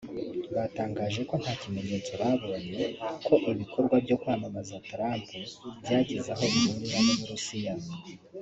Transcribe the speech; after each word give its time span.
Batangaje 0.55 1.21
ko 1.29 1.35
nta 1.41 1.53
kimenyetso 1.61 2.11
babonye 2.21 2.83
ko 3.25 3.33
ibikorwa 3.51 3.95
byo 4.05 4.15
kwamamaza 4.21 4.75
Trump 4.89 5.27
byagize 5.81 6.27
aho 6.35 6.43
bihurira 6.53 6.97
n’u 7.05 7.15
Burusiya 7.19 7.73